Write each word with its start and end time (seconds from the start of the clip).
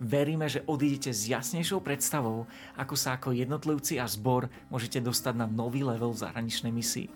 Veríme, 0.00 0.48
že 0.48 0.64
odídete 0.64 1.12
s 1.12 1.28
jasnejšou 1.28 1.84
predstavou, 1.84 2.48
ako 2.72 2.96
sa 2.96 3.20
ako 3.20 3.36
jednotlivci 3.36 4.00
a 4.00 4.08
zbor 4.08 4.48
môžete 4.72 4.96
dostať 4.96 5.36
na 5.36 5.44
nový 5.44 5.84
level 5.84 6.16
v 6.16 6.24
zahraničnej 6.24 6.72
misii. 6.72 7.12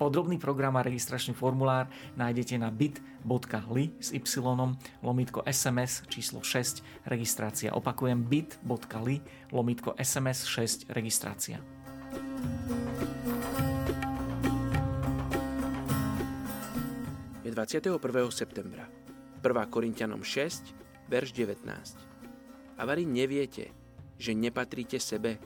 Podrobný 0.00 0.40
program 0.40 0.80
a 0.80 0.82
registračný 0.82 1.36
formulár 1.36 1.92
nájdete 2.16 2.56
na 2.56 2.72
bit.ly 2.72 3.92
s 4.00 4.16
y 4.16 4.18
lomitko 5.04 5.44
sms 5.44 6.08
číslo 6.08 6.40
6 6.40 7.04
registrácia. 7.04 7.70
Opakujem 7.76 8.24
bit.ly 8.24 9.20
lomitko 9.52 9.92
sms 10.00 10.48
6 10.48 10.88
registrácia. 10.88 11.60
Je 17.44 17.52
21. 17.52 18.00
septembra. 18.32 18.88
1. 19.44 19.68
Korintianom 19.68 20.24
6, 20.24 20.72
verš 21.12 21.30
19. 21.36 22.11
A 22.82 22.88
varí 22.90 23.06
neviete, 23.06 23.70
že 24.18 24.34
nepatríte 24.34 24.98
sebe, 24.98 25.38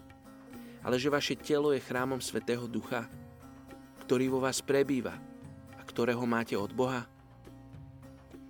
ale 0.81 0.97
že 0.97 1.13
vaše 1.13 1.37
telo 1.37 1.69
je 1.69 1.85
chrámom 1.85 2.17
Svetého 2.17 2.65
Ducha, 2.65 3.05
ktorý 4.09 4.33
vo 4.33 4.41
vás 4.41 4.65
prebýva 4.65 5.21
a 5.77 5.85
ktorého 5.85 6.25
máte 6.25 6.57
od 6.57 6.73
Boha? 6.73 7.05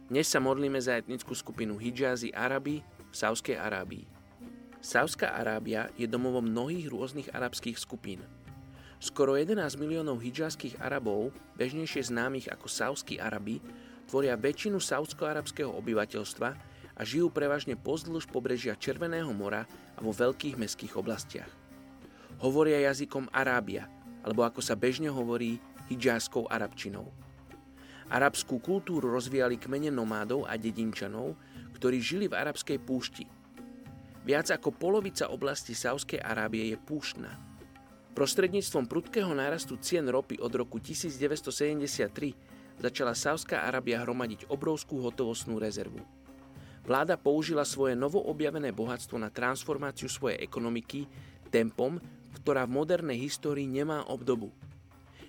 Dnes 0.06 0.31
sa 0.31 0.39
modlíme 0.39 0.78
za 0.78 1.03
etnickú 1.03 1.34
skupinu 1.34 1.75
Hijazi 1.83 2.31
Arabi 2.31 2.78
v 3.11 3.11
Sávskej 3.11 3.59
Arábii. 3.59 4.06
Sávská 4.78 5.34
Arábia 5.34 5.91
je 5.98 6.06
domovom 6.06 6.47
mnohých 6.47 6.87
rôznych 6.87 7.34
arabských 7.34 7.83
skupín. 7.83 8.23
Skoro 9.03 9.34
11 9.34 9.67
miliónov 9.83 10.23
hijazských 10.23 10.78
Arabov, 10.78 11.34
bežnejšie 11.59 12.06
známych 12.06 12.55
ako 12.55 12.71
Sávsky 12.71 13.19
Arabi, 13.19 13.59
tvoria 14.06 14.39
väčšinu 14.39 14.78
saudsko-arabského 14.78 15.75
obyvateľstva 15.75 16.76
a 16.97 17.05
žijú 17.05 17.29
prevažne 17.29 17.77
pozdĺž 17.77 18.33
pobrežia 18.33 18.73
Červeného 18.73 19.29
mora 19.37 19.69
a 19.95 20.01
vo 20.01 20.17
veľkých 20.17 20.57
mestských 20.57 20.97
oblastiach. 20.97 21.53
Hovoria 22.41 22.89
jazykom 22.89 23.29
Arábia, 23.29 23.89
alebo 24.25 24.43
ako 24.43 24.65
sa 24.65 24.73
bežne 24.73 25.13
hovorí, 25.13 25.61
hijázskou 25.93 26.49
arabčinou. 26.49 27.13
Arabskú 28.09 28.59
kultúru 28.63 29.13
rozvíjali 29.13 29.61
kmene 29.61 29.93
nomádov 29.93 30.49
a 30.49 30.57
dedinčanov, 30.57 31.37
ktorí 31.77 32.01
žili 32.01 32.27
v 32.31 32.39
arabskej 32.39 32.79
púšti. 32.81 33.27
Viac 34.27 34.51
ako 34.51 34.75
polovica 34.75 35.31
oblasti 35.31 35.75
Sávskej 35.75 36.19
Arábie 36.19 36.75
je 36.75 36.79
púštna. 36.79 37.39
Prostredníctvom 38.17 38.89
prudkého 38.89 39.31
nárastu 39.37 39.77
cien 39.79 40.09
ropy 40.09 40.41
od 40.41 40.51
roku 40.55 40.81
1973 40.83 42.81
začala 42.81 43.13
Sávská 43.15 43.69
Arábia 43.69 44.03
hromadiť 44.03 44.49
obrovskú 44.51 45.05
hotovostnú 45.05 45.61
rezervu. 45.61 46.01
Vláda 46.87 47.19
použila 47.19 47.66
svoje 47.66 47.99
novoobjavené 47.99 48.71
bohatstvo 48.71 49.19
na 49.19 49.27
transformáciu 49.27 50.06
svojej 50.06 50.38
ekonomiky 50.38 51.11
tempom, 51.50 51.99
ktorá 52.38 52.62
v 52.62 52.78
modernej 52.78 53.19
histórii 53.19 53.66
nemá 53.66 54.06
obdobu. 54.06 54.55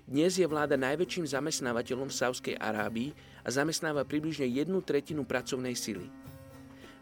Dnes 0.06 0.38
je 0.38 0.46
vláda 0.46 0.78
najväčším 0.78 1.26
zamestnávateľom 1.26 2.14
v 2.14 2.18
Sávskej 2.22 2.56
Arábii 2.62 3.10
a 3.42 3.50
zamestnáva 3.50 4.06
približne 4.06 4.46
jednu 4.46 4.86
tretinu 4.86 5.26
pracovnej 5.26 5.74
sily. 5.74 6.06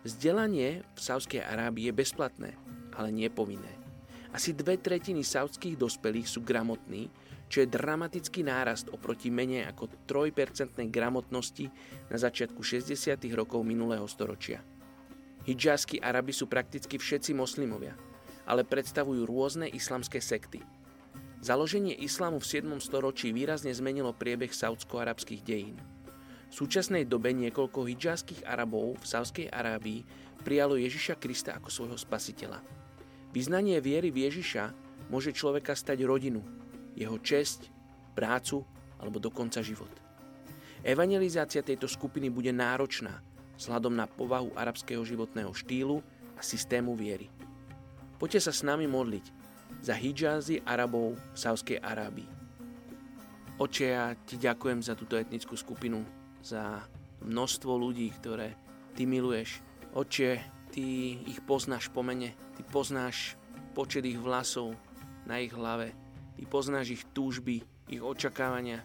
Vzdelanie 0.07 0.87
v 0.95 0.99
Sávskej 1.03 1.43
Arábii 1.43 1.91
je 1.91 1.93
bezplatné, 1.93 2.51
ale 2.95 3.11
nie 3.11 3.27
povinné. 3.27 3.84
Asi 4.35 4.51
dve 4.51 4.75
tretiny 4.75 5.23
saudských 5.23 5.79
dospelých 5.79 6.27
sú 6.27 6.43
gramotní, 6.43 7.07
čo 7.47 7.63
je 7.63 7.71
dramatický 7.71 8.43
nárast 8.43 8.91
oproti 8.91 9.31
menej 9.31 9.63
ako 9.71 9.87
3% 10.03 10.75
gramotnosti 10.91 11.71
na 12.11 12.19
začiatku 12.19 12.59
60. 12.59 13.15
rokov 13.31 13.63
minulého 13.63 14.03
storočia. 14.11 14.59
Hidžáski 15.47 16.03
Arabi 16.03 16.35
sú 16.35 16.51
prakticky 16.51 16.99
všetci 16.99 17.31
moslimovia, 17.31 17.95
ale 18.43 18.67
predstavujú 18.67 19.23
rôzne 19.23 19.71
islamské 19.71 20.19
sekty. 20.19 20.59
Založenie 21.39 21.95
islámu 21.95 22.43
v 22.43 22.59
7. 22.59 22.75
storočí 22.83 23.31
výrazne 23.31 23.71
zmenilo 23.71 24.11
priebeh 24.11 24.51
saudsko-arabských 24.51 25.47
dejín. 25.47 25.79
V 26.51 26.53
súčasnej 26.59 27.07
dobe 27.07 27.31
niekoľko 27.31 27.87
hidžáskych 27.87 28.43
Arabov 28.43 28.99
v 28.99 29.05
Sávskej 29.07 29.47
Arábii 29.47 30.03
prijalo 30.43 30.75
Ježiša 30.75 31.23
Krista 31.23 31.55
ako 31.55 31.71
svojho 31.71 31.95
spasiteľa. 31.95 32.84
Vyznanie 33.35 33.83
viery 33.83 34.15
v 34.15 34.31
Ježiša 34.31 34.71
môže 35.11 35.35
človeka 35.35 35.75
stať 35.75 36.07
rodinu, 36.07 36.39
jeho 36.95 37.19
česť, 37.19 37.67
prácu 38.15 38.63
alebo 38.95 39.19
dokonca 39.19 39.59
život. 39.59 39.91
Evangelizácia 40.79 41.59
tejto 41.59 41.91
skupiny 41.91 42.31
bude 42.31 42.55
náročná 42.55 43.19
vzhľadom 43.59 43.91
na 43.91 44.07
povahu 44.07 44.55
arabského 44.55 45.03
životného 45.03 45.51
štýlu 45.51 45.99
a 46.39 46.41
systému 46.41 46.95
viery. 46.95 47.27
Poďte 48.15 48.47
sa 48.47 48.55
s 48.55 48.63
nami 48.63 48.87
modliť 48.87 49.25
za 49.83 49.99
hijázy 49.99 50.63
Arabov 50.63 51.19
v 51.19 51.35
Sávskej 51.35 51.83
Arábii. 51.83 52.31
Oče, 53.59 53.87
ja 53.91 54.15
ti 54.23 54.39
ďakujem 54.39 54.79
za 54.79 54.95
túto 54.95 55.19
etnickú 55.19 55.59
skupinu, 55.59 56.07
za 56.39 56.87
množstvo 57.19 57.71
ľudí, 57.75 58.07
ktoré 58.15 58.55
ty 58.95 59.03
miluješ. 59.03 59.59
Oče, 59.91 60.39
ty 60.71 60.83
ich 61.27 61.39
poznáš 61.43 61.91
po 61.91 61.99
mene, 61.99 62.35
ty 62.55 62.61
poznáš 62.63 63.35
počet 63.75 64.07
ich 64.07 64.17
vlasov 64.17 64.73
na 65.27 65.43
ich 65.43 65.51
hlave, 65.51 65.93
Ty 66.35 66.43
poznáš 66.51 66.99
ich 66.99 67.03
túžby, 67.15 67.63
ich 67.87 68.03
očakávania. 68.03 68.83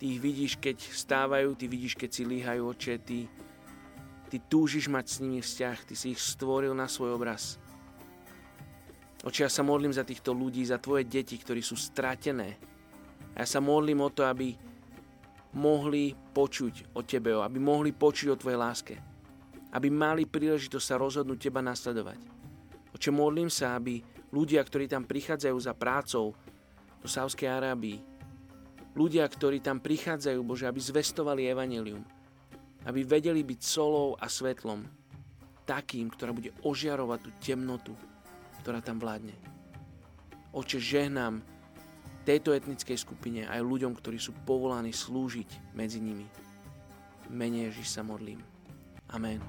Ty 0.00 0.04
ich 0.08 0.20
vidíš, 0.22 0.56
keď 0.56 0.80
stávajú, 0.80 1.52
ty 1.52 1.68
vidíš, 1.68 1.98
keď 1.98 2.10
si 2.10 2.22
líhajú 2.24 2.62
oče, 2.72 2.94
ty, 3.04 3.28
ty 4.32 4.36
túžiš 4.40 4.88
mať 4.88 5.04
s 5.04 5.16
nimi 5.20 5.40
vzťah, 5.44 5.78
ty 5.84 5.94
si 5.98 6.16
ich 6.16 6.20
stvoril 6.22 6.72
na 6.72 6.88
svoj 6.88 7.18
obraz. 7.18 7.60
Oče, 9.26 9.44
ja 9.44 9.50
sa 9.52 9.66
modlím 9.66 9.92
za 9.92 10.06
týchto 10.06 10.32
ľudí, 10.32 10.64
za 10.64 10.80
tvoje 10.80 11.04
deti, 11.04 11.36
ktorí 11.36 11.60
sú 11.60 11.76
stratené. 11.76 12.56
A 13.36 13.44
ja 13.44 13.46
sa 13.46 13.60
modlím 13.60 14.00
o 14.00 14.14
to, 14.14 14.24
aby 14.24 14.54
mohli 15.58 16.14
počuť 16.14 16.94
o 16.96 17.02
tebe, 17.02 17.34
aby 17.36 17.58
mohli 17.58 17.90
počuť 17.92 18.28
o 18.32 18.40
tvojej 18.40 18.60
láske. 18.60 18.94
Aby 19.68 19.92
mali 19.92 20.24
príležitosť 20.24 20.86
sa 20.86 20.96
rozhodnúť 20.96 21.38
teba 21.50 21.60
nasledovať. 21.60 22.20
Oče, 22.96 23.12
modlím 23.12 23.52
sa, 23.52 23.76
aby 23.76 24.00
ľudia, 24.32 24.64
ktorí 24.64 24.88
tam 24.88 25.04
prichádzajú 25.04 25.56
za 25.60 25.76
prácou 25.76 26.32
do 26.98 27.08
Sávskej 27.08 27.48
Arábii, 27.48 28.00
ľudia, 28.96 29.28
ktorí 29.28 29.62
tam 29.62 29.78
prichádzajú, 29.78 30.40
Bože, 30.42 30.66
aby 30.66 30.80
zvestovali 30.80 31.46
evanelium, 31.46 32.02
aby 32.88 33.04
vedeli 33.04 33.44
byť 33.44 33.60
solou 33.60 34.16
a 34.18 34.26
svetlom, 34.26 34.82
takým, 35.68 36.08
ktorá 36.08 36.32
bude 36.32 36.50
ožiarovať 36.64 37.18
tú 37.22 37.30
temnotu, 37.38 37.92
ktorá 38.64 38.80
tam 38.80 38.96
vládne. 38.96 39.36
Oče, 40.56 40.80
žehnám 40.80 41.44
tejto 42.24 42.56
etnickej 42.56 42.96
skupine 42.96 43.44
aj 43.44 43.60
ľuďom, 43.60 43.92
ktorí 43.92 44.16
sú 44.16 44.32
povolaní 44.48 44.96
slúžiť 44.96 45.76
medzi 45.76 46.00
nimi. 46.00 46.24
Menej 47.28 47.72
Ježiš 47.72 48.00
sa 48.00 48.02
modlím. 48.02 48.40
Amen. 49.10 49.40